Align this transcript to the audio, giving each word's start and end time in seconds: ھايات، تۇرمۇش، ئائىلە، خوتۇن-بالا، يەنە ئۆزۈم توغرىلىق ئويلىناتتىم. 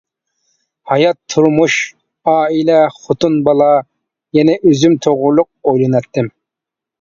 ھايات، 0.91 1.17
تۇرمۇش، 1.33 1.75
ئائىلە، 2.33 2.77
خوتۇن-بالا، 2.95 3.69
يەنە 4.39 4.57
ئۆزۈم 4.65 4.97
توغرىلىق 5.09 5.51
ئويلىناتتىم. 5.73 6.33